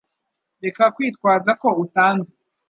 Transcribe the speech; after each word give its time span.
Reka 0.63 0.83
kwitwaza 0.95 1.51
ko 1.61 1.67
utanzi 1.83 2.33